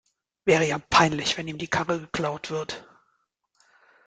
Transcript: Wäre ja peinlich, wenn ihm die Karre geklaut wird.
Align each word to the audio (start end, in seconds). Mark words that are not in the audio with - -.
Wäre 0.45 0.65
ja 0.65 0.79
peinlich, 0.79 1.37
wenn 1.37 1.47
ihm 1.47 1.59
die 1.59 1.67
Karre 1.67 1.99
geklaut 1.99 2.49
wird. 2.49 2.83